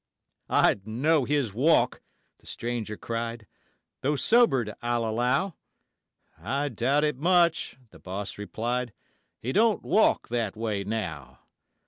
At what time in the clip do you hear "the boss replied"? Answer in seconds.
7.91-8.93